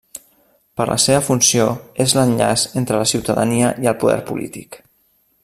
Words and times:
Per 0.79 0.87
la 0.91 0.95
seva 1.03 1.19
funció, 1.27 1.67
és 2.07 2.15
l'enllaç 2.21 2.65
entre 2.83 3.03
la 3.03 3.11
ciutadania 3.13 3.71
i 3.85 3.93
el 3.93 4.01
Poder 4.07 4.19
polític. 4.33 4.83